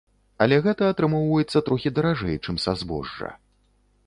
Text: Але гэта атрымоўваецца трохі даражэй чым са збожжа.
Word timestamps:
Але 0.45 0.55
гэта 0.67 0.87
атрымоўваецца 0.93 1.63
трохі 1.67 1.93
даражэй 1.99 2.37
чым 2.45 2.55
са 2.65 2.71
збожжа. 2.81 3.29